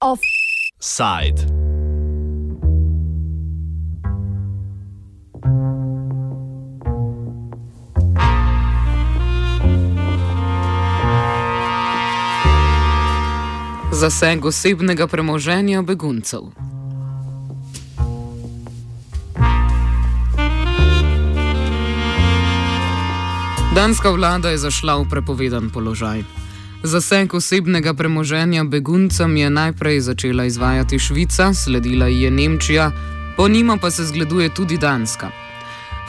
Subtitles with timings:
[0.00, 1.46] Offside.
[13.92, 16.67] Zaseg osebnega premoženja beguncev.
[23.78, 26.24] Danska vlada je zašla v prepovedan položaj.
[26.82, 32.90] Zaseg osebnega premoženja beguncem je najprej začela izvajati Švica, sledila je Nemčija,
[33.36, 35.30] po njima pa se zgleduje tudi Danska.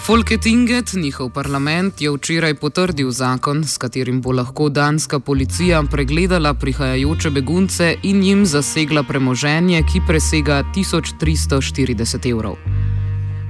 [0.01, 7.29] Folketinget, njihov parlament, je včeraj potrdil zakon, s katerim bo lahko danska policija pregledala prihajajoče
[7.29, 12.78] begunce in jim zasegla premoženje, ki presega 1340 evrov.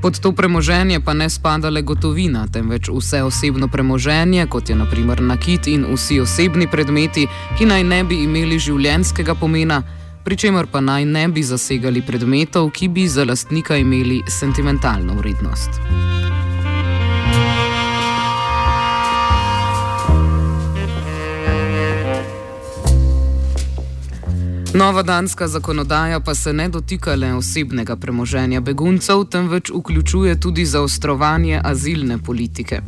[0.02, 5.22] Pod to premoženje pa ne spada le gotovina, temveč vse osebno premoženje, kot je naprimer
[5.22, 9.84] nakit in vsi osebni predmeti, ki naj ne bi imeli življenskega pomena,
[10.24, 16.29] pri čemer pa naj ne bi zasegali predmetov, ki bi za lastnika imeli sentimentalno vrednost.
[24.74, 31.62] Nova danska zakonodaja pa se ne dotika le osebnega premoženja beguncev, temveč vključuje tudi zaostrovanje
[31.64, 32.82] azilne politike.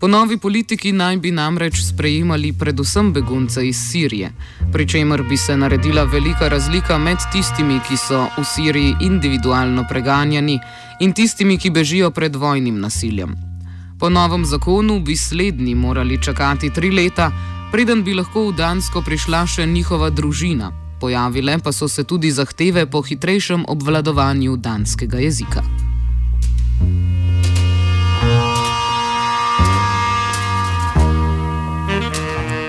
[0.00, 4.30] Po novi politiki naj bi namreč sprejemali predvsem begunce iz Sirije,
[4.72, 10.58] pri čemer bi se naredila velika razlika med tistimi, ki so v Siriji individualno preganjani
[11.00, 13.36] in tistimi, ki bežijo pred vojnim nasiljem.
[14.00, 17.32] Po novem zakonu bi slednji morali čakati tri leta,
[17.72, 22.86] preden bi lahko v Dansko prišla še njihova družina, Pojavile pa so se tudi zahteve
[22.86, 25.62] po hitrejšem obvladovanju danskega jezika.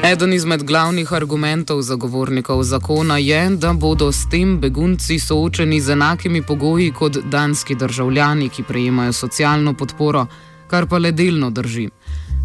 [0.07, 6.41] Eden izmed glavnih argumentov zagovornikov zakona je, da bodo s tem begunci soočeni z enakimi
[6.41, 10.25] pogoji kot danski državljani, ki prejemajo socialno podporo,
[10.67, 11.89] kar pa le delno drži.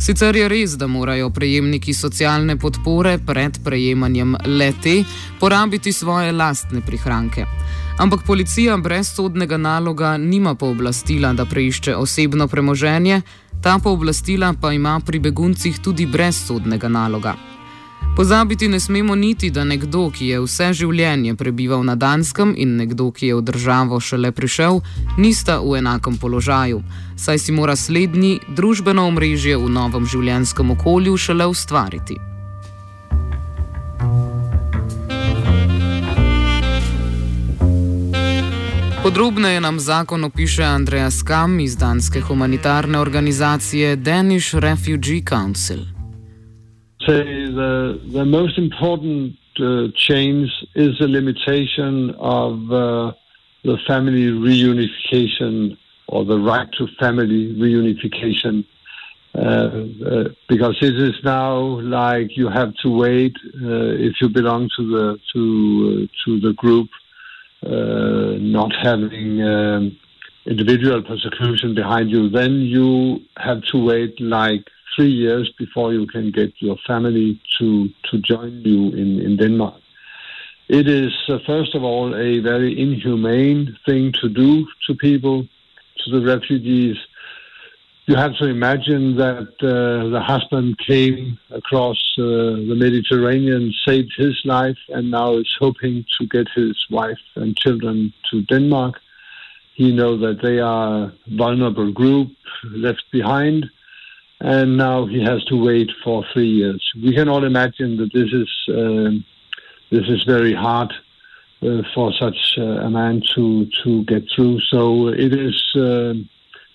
[0.02, 5.04] Sicer je res, da morajo prejemniki socialne podpore pred prejemanjem lete
[5.40, 7.44] porabiti svoje lastne prihranke.
[7.98, 13.20] Ampak policija brez sodnega naloga nima pooblastila, da preišče osebno premoženje,
[13.62, 17.51] ta pooblastila pa ima pri beguncih tudi brez sodnega naloga.
[18.16, 23.08] Pozabiti ne smemo niti, da nekdo, ki je vse življenje prebival na Danskem in nekdo,
[23.10, 24.82] ki je v državo šele prišel,
[25.16, 26.82] nista v enakem položaju,
[27.16, 32.18] saj si mora slednji družbeno omrežje v novem življenjskem okolju šele ustvariti.
[39.02, 46.01] Podrobneje nam zakon opiše Andreja Skam iz danske humanitarne organizacije Danish Refugee Council.
[47.06, 53.12] Say the the most important uh, change is the limitation of uh,
[53.64, 55.76] the family reunification
[56.08, 58.64] or the right to family reunification.
[59.34, 64.68] Uh, uh because it is now like you have to wait uh, if you belong
[64.76, 65.42] to the to
[65.88, 66.90] uh, to the group,
[67.62, 69.96] not having um,
[70.46, 72.28] individual persecution behind you.
[72.28, 77.88] Then you have to wait like three years before you can get your family to,
[78.10, 79.80] to join you in, in Denmark.
[80.68, 85.46] It is, uh, first of all, a very inhumane thing to do to people,
[86.04, 86.96] to the refugees.
[88.06, 94.40] You have to imagine that uh, the husband came across uh, the Mediterranean, saved his
[94.44, 99.00] life, and now is hoping to get his wife and children to Denmark.
[99.74, 102.28] He knows that they are a vulnerable group
[102.64, 103.70] left behind
[104.42, 106.82] and now he has to wait for three years.
[107.00, 109.24] We can all imagine that this is um,
[109.90, 110.92] this is very hard
[111.62, 114.58] uh, for such uh, a man to to get through.
[114.62, 116.14] So it is uh,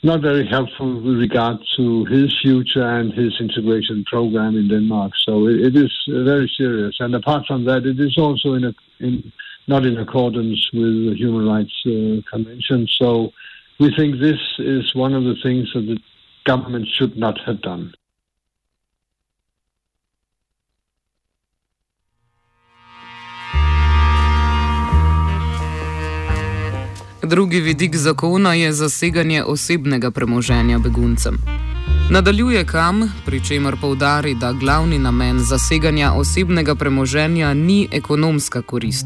[0.02, 5.12] not very helpful with regard to his future and his integration program in Denmark.
[5.26, 6.96] So it, it is very serious.
[7.02, 9.34] And apart from that, it is also in a in
[9.68, 12.88] not in accordance with the Human Rights uh, Convention.
[12.88, 13.34] So
[13.78, 16.00] we think this is one of the things that the
[16.48, 17.92] government should not have done.
[27.24, 31.38] Drugi vidik zakona je zaseganje osebnega premoženja beguncem.
[32.12, 39.06] Nadaljuje kam, pri čemer povdari, da glavni namen zaseganja osebnega premoženja ni ekonomska korist,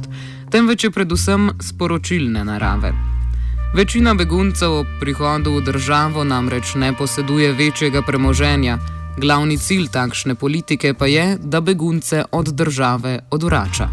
[0.52, 3.11] temveč je predvsem sporočilne narave.
[3.72, 8.78] Večina beguncev ob prihodu v državo namreč ne poseduje večjega premoženja,
[9.18, 13.88] Glavni cilj takšne politike pa je, da begunce od države odvrača.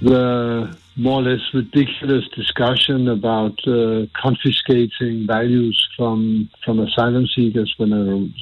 [0.00, 0.24] The
[0.96, 7.90] more or less ridiculous discussion about uh, confiscating values from from asylum seekers when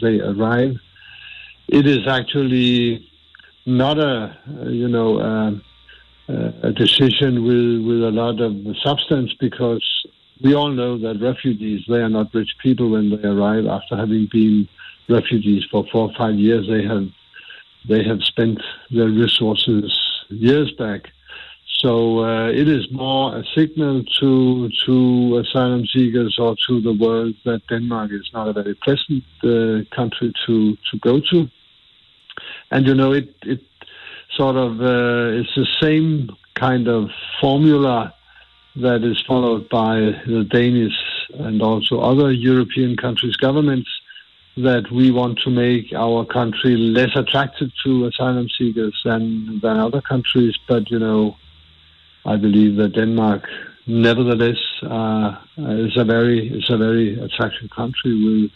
[0.03, 0.79] they arrive.
[1.69, 3.03] It is actually
[3.67, 4.31] not a
[4.71, 5.51] you know uh,
[6.29, 9.85] a decision with with a lot of substance because
[10.43, 14.29] we all know that refugees they are not rich people when they arrive after having
[14.31, 14.69] been
[15.09, 16.67] refugees for four or five years.
[16.69, 17.09] They have
[17.89, 18.61] they have spent
[18.91, 19.99] their resources
[20.29, 21.11] years back
[21.83, 27.35] so uh, it is more a signal to to asylum seekers or to the world
[27.45, 31.49] that Denmark is not a very pleasant uh, country to to go to.
[32.71, 33.63] And you know, it it
[34.37, 38.15] sort of uh, is the same kind of formula
[38.77, 39.97] that is followed by
[40.27, 40.95] the Danish
[41.35, 43.89] and also other European countries' governments
[44.57, 50.01] that we want to make our country less attractive to asylum seekers than than other
[50.01, 50.55] countries.
[50.69, 51.37] But you know,
[52.25, 53.49] I believe that Denmark,
[53.87, 58.51] nevertheless, uh, is a very is a very attractive country with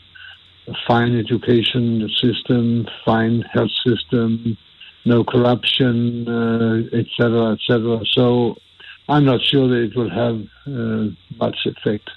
[0.74, 4.58] a fine education system, fine health system,
[5.06, 6.26] no corruption,
[6.92, 7.70] etc., uh, etc.
[8.02, 8.56] Et so
[9.08, 10.36] I'm not sure that it will have
[10.66, 11.06] uh,
[11.38, 12.10] much effect.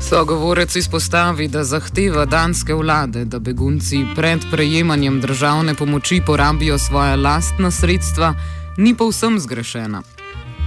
[0.00, 7.70] Sogovorec izpostavi, da zahteva danske vlade, da begunci pred prejemanjem državne pomoči porabijo svoje lastna
[7.70, 8.34] sredstva,
[8.78, 10.02] ni povsem zgrešena.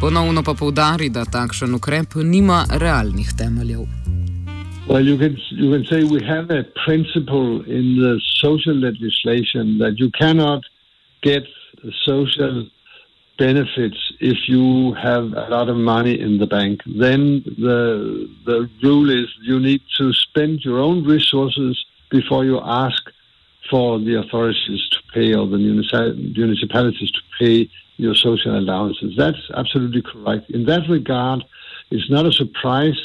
[0.01, 3.99] Ponovno pa povdari, da takšen ukrep nima realnih temeljev.
[4.89, 10.00] Well, you can, you can say we have a principle in the social legislation that
[10.00, 10.63] you cannot
[11.21, 11.44] get
[12.01, 12.68] social
[13.38, 16.81] benefits if you have a lot of money in the bank.
[16.88, 23.03] Then the the rule is you need to spend your own resources before you ask
[23.69, 29.13] for the authorities to pay or the municipalities to pay your social allowances.
[29.15, 30.50] That's absolutely correct.
[30.50, 31.45] In that regard,
[31.91, 33.00] it's not a surprise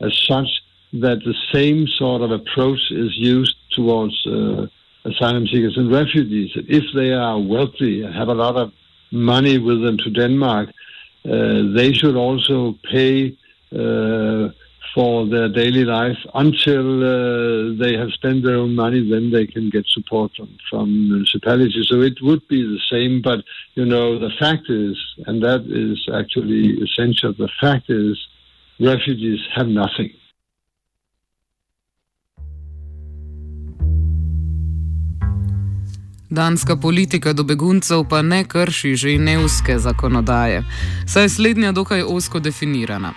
[0.00, 0.63] as such
[1.00, 4.66] that the same sort of approach is used towards uh,
[5.04, 6.50] asylum seekers and refugees.
[6.54, 8.72] If they are wealthy and have a lot of
[9.10, 10.68] money with them to Denmark,
[11.24, 13.36] uh, they should also pay
[13.74, 14.50] uh,
[14.94, 19.10] for their daily life until uh, they have spent their own money.
[19.10, 21.88] Then they can get support from, from municipalities.
[21.88, 23.20] So it would be the same.
[23.20, 23.40] But
[23.74, 24.96] you know, the fact is,
[25.26, 27.32] and that is actually essential.
[27.32, 28.16] The fact is,
[28.78, 30.12] refugees have nothing.
[36.34, 40.64] Danska politika do beguncev pa ne krši že neuske zakonodaje,
[41.06, 43.12] saj je slednja dokaj osko definirana.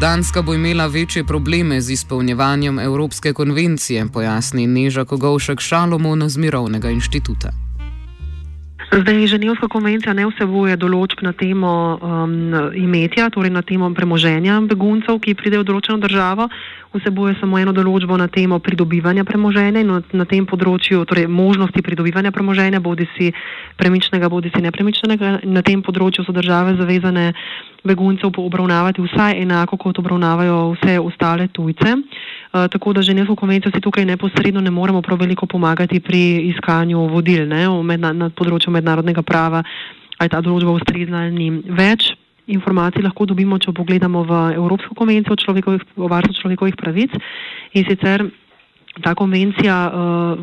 [0.00, 6.90] Danska bo imela večje probleme z izpolnjevanjem Evropske konvencije, pojasni Neža Kogovšek Šalomon z Mirovnega
[6.90, 7.67] inštituta.
[8.88, 11.70] Zdaj, Ženevska konvencija ne vsebuje določb na temo
[12.00, 12.32] um,
[12.72, 16.48] imetja, torej na temo premoženja beguncev, ki pridejo v določeno državo
[16.96, 22.32] vsebuje samo eno določbo na temo pridobivanja premoženja in na tem področju, torej možnosti pridobivanja
[22.32, 23.28] premoženja, bodi si
[23.76, 25.44] premičnega, bodi si nepremičnega.
[25.44, 27.34] Na tem področju so države zavezane
[27.88, 31.94] beguncev obravnavati vsaj enako, kot obravnavajo vse ostale tujce.
[31.96, 36.22] Uh, tako da Ženevsko konvencijo si tukaj neposredno ne moremo prav veliko pomagati pri
[36.52, 39.62] iskanju vodil ne, medna, na področju mednarodnega prava,
[40.18, 42.12] ali ta določba ustrezna ali ni več
[42.48, 45.36] informacij lahko dobimo, če pogledamo v Evropsko konvencijo
[45.96, 47.12] o varstvu človekovih pravic.
[47.76, 48.24] In sicer
[49.02, 49.92] ta konvencija uh,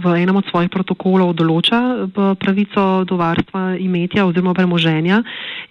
[0.03, 5.21] v enem od svojih protokolov določa uh, pravico do varstva imetja oziroma premoženja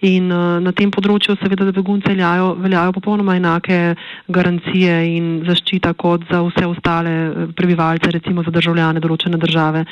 [0.01, 3.95] in uh, na tem področju seveda begunce veljajo, veljajo popolnoma enake
[4.27, 7.15] garancije in zaščita kot za vse ostale
[7.55, 9.85] prebivalce, recimo za državljane določene države.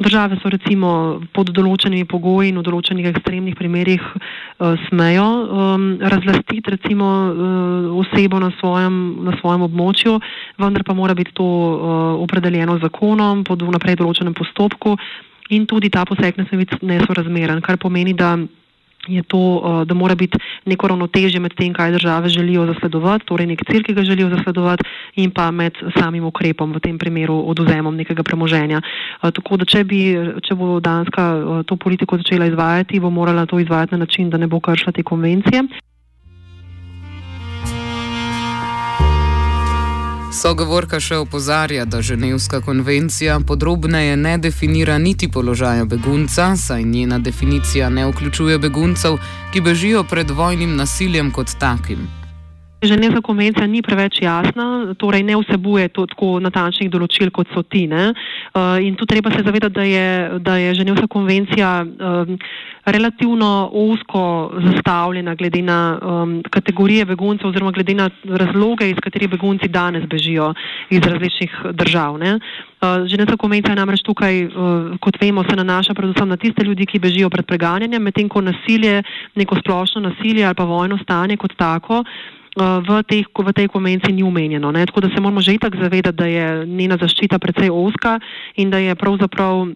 [0.00, 6.72] Države so recimo pod določenimi pogoji in v določenih ekstremnih primerjih uh, smejo um, razlastiti
[6.72, 8.96] recimo uh, osebo na svojem,
[9.28, 10.16] na svojem območju,
[10.58, 14.96] vendar pa mora biti to uh, opredeljeno zakonom pod vnaprej določenem postopku
[15.52, 18.38] in tudi ta poseg ne sme biti nesorazmeren, kar pomeni, da
[19.08, 23.46] je to, eh, da mora biti neko ravnotežje med tem, kaj države želijo zasledovati, torej
[23.46, 24.84] nek cilj, ki ga želijo zasledovati,
[25.16, 28.82] in pa med samim ukrepom, v tem primeru oduzemom nekega premoženja.
[29.22, 33.46] Eh, tako da, če, bi, če bo Danska eh, to politiko začela izvajati, bo morala
[33.46, 35.66] to izvajati na način, da ne bo kršila te konvencije.
[40.42, 47.90] Sogovorka še opozarja, da Ženevska konvencija podrobneje ne definira niti položaja begunca, saj njena definicija
[47.90, 49.20] ne vključuje beguncev,
[49.52, 52.21] ki bežijo pred vojnim nasiljem kot takim.
[52.82, 57.86] Ženevska konvencija ni preveč jasna, torej ne vsebuje tako natančnih določil, kot so ti.
[57.86, 58.08] Ne?
[58.10, 60.08] Uh, in tu treba se zavedati, da je,
[60.42, 62.38] da je Ženevska konvencija um,
[62.84, 69.70] relativno osko zastavljena glede na um, kategorije beguncev oziroma glede na razloge, iz katerih begunci
[69.70, 70.50] danes bežijo
[70.90, 72.18] iz različnih držav.
[72.18, 76.98] Uh, Ženevska konvencija namreč tukaj, uh, kot vemo, se nanaša predvsem na tiste ljudi, ki
[76.98, 79.02] bežijo pred preganjanjem, medtem ko nasilje,
[79.38, 82.02] neko splošno nasilje ali pa vojno stanje kot tako.
[82.52, 84.68] Eh, v, teh, v tej konvenciji ni umenjeno.
[84.72, 84.84] Ne?
[84.84, 88.20] Tako da se moramo že itak zavedati, da je njena zaščita precej oska
[88.60, 89.72] in da je pravzaprav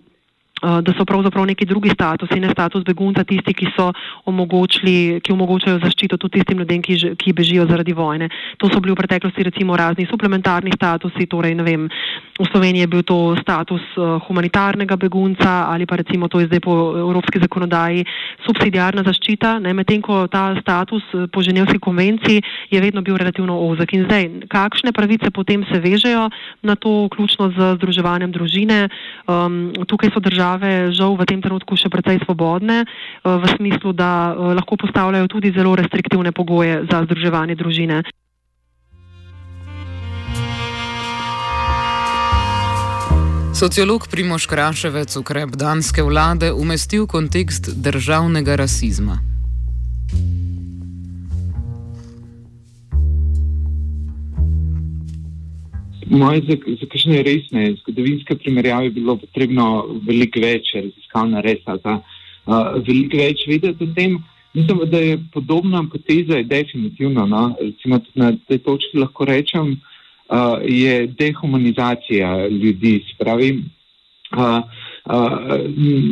[0.57, 3.91] Eh, da so pravzaprav neki drugi statusi, ne status begunca, tisti, ki so
[4.25, 8.31] omogočili, ki omogočajo zaščito tudi tistim ljudem, ki, ki bežijo zaradi vojne.
[8.57, 11.85] To so bili v preteklosti recimo razni suplementarni statusi, torej ne vem,
[12.41, 16.61] v Sloveniji je bil to status uh, humanitarnega begunca ali pa recimo to je zdaj
[16.61, 18.05] po evropski zakonodaji
[18.47, 23.93] subsidijarna zaščita, medtem ko ta status eh, po Ženevski konvenciji je vedno bil relativno ozak.
[23.93, 26.29] In zdaj, kakšne pravice potem se vežejo
[26.63, 28.79] na to, vključno z združevanjem družine,
[29.27, 32.89] um, tukaj so države, žal v tem trenutku še precej svobodne, eh,
[33.25, 38.03] v smislu, da eh, lahko postavljajo tudi zelo restriktivne pogoje za združevanje družine.
[43.57, 49.17] Sociolog Primoš Kraševec ukrep danske vlade umesti v kontekst državnega rasizma.
[56.11, 59.67] Moje za, kakšne resne zgodovinske primerjave je bilo potrebno
[60.05, 64.21] veliko več raziskav narediti, za uh, veliko več vedeti o tem.
[64.53, 69.96] Mislim, da je podobna poteza je definitivno, no, recimo na tej točki lahko rečem, uh,
[70.65, 73.05] je dehumanizacija ljudi.
[73.15, 73.63] Spravi,
[74.37, 74.63] uh,
[75.05, 75.61] uh,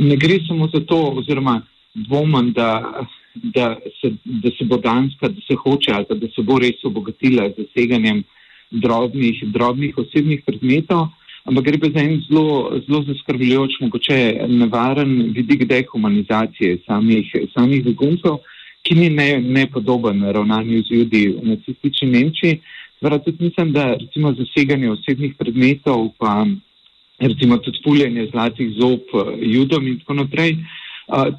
[0.08, 1.62] ne gre samo za to, oziroma
[1.94, 3.02] dvomem, da,
[3.34, 3.76] da,
[4.24, 8.22] da se bo Danska, da se hoče ali da se bo res obogatila z zaseganjem
[8.70, 11.06] drobnih, drobnih osebnih predmetov,
[11.44, 18.40] ampak gre pa za en zelo, zelo zaskrbljujoč, mogoče nevaren vidik dehumanizacije samih, samih beguncev,
[18.84, 22.60] ki ni ne, nepodoben ravnanju z ljudi v nacistični Nemčiji.
[23.04, 26.46] Zvara tudi mislim, da recimo zaseganje osebnih predmetov, pa
[27.18, 29.00] recimo tudi puljenje zlatih zob
[29.40, 30.56] judom in tako naprej,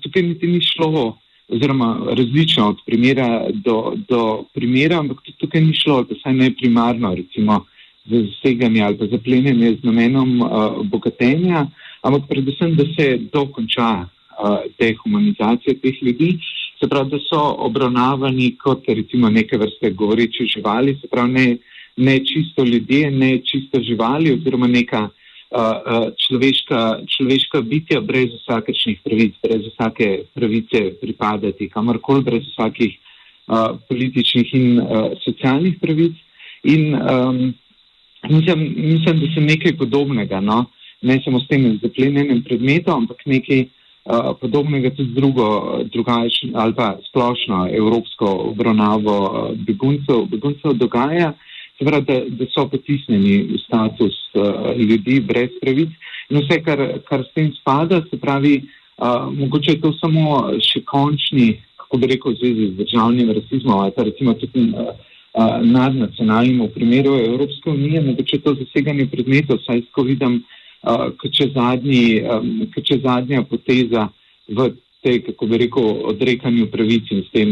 [0.02, 1.18] tukaj niti ni šlo
[1.50, 6.52] oziroma različno od primera do, do primera, ampak tudi tukaj ni šlo, da saj ne
[6.54, 7.66] primarno, recimo
[8.06, 10.50] za zaseganje ali pa zaplenjenje z namenom uh,
[10.86, 11.66] bogatenja,
[12.02, 16.38] ampak predvsem, da se dokonča uh, dehumanizacija teh ljudi,
[16.80, 21.58] se pravi, da so obravnavani kot recimo neke vrste govoreče živali, se pravi, ne,
[21.98, 25.10] ne čisto ljudje, ne čisto živali oziroma neka
[26.28, 32.98] človeška, človeška bitja brez vsakršnih pravic, brez vsake pravice pripadati kamorkoli, brez vsakih
[33.48, 36.14] uh, političnih in uh, socialnih pravic.
[36.64, 37.54] In um,
[38.30, 40.66] mislim, mislim, da se nekaj podobnega, no?
[41.02, 43.66] ne samo s tem zaplenjenim predmetom, ampak nekaj
[44.06, 51.34] uh, podobnega tudi drugo, drugačno ali pa splošno evropsko obravnavo beguncev, beguncev dogaja
[51.78, 55.90] se pravi, da, da so potisnjeni v status uh, ljudi brez pravic.
[56.30, 58.62] In vse, kar, kar s tem spada, se pravi,
[58.98, 63.80] uh, mogoče je to samo še končni, kako bi rekel, v zvezi z državnim rasizmom
[63.80, 64.94] ali pa recimo tudi uh,
[65.36, 70.44] uh, nadnacionalnim v primeru Evropske unije, mogoče to zaseganje predmetov, sajsko vidim,
[70.86, 71.32] uh, kot
[72.86, 74.10] če zadnja poteza
[74.48, 74.72] v
[75.06, 77.50] tej, kako bi rekel, odrekanju pravic in s tem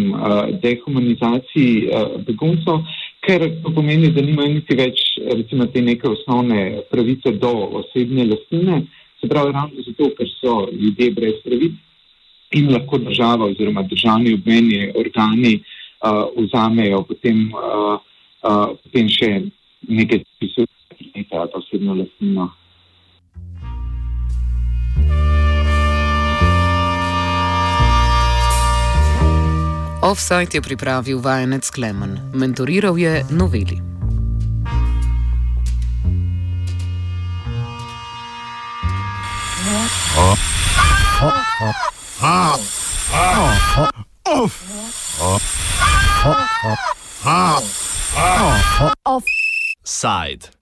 [0.61, 1.89] dehumanizaciji
[2.25, 2.81] beguncov
[3.23, 5.01] ker to pomeni, da nimajo niti več
[5.37, 8.81] recimo, te neke osnovne pravice do osebne lastnine,
[9.21, 11.79] se pravi, ravno zato, ker so ljudje brez pravic
[12.59, 17.95] in lahko država oziroma državni obmeni organi uh, vzamejo potem, uh,
[18.43, 19.31] uh, potem še
[19.87, 22.51] nekaj pisovnih ali pa osebno lastnino.
[30.03, 33.79] Offside je pripravil vajenec Klemen, mentoriral je noveli.
[49.05, 50.51] Offside.